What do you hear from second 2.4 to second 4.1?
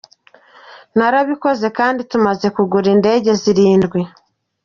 kugura indege zirindwi.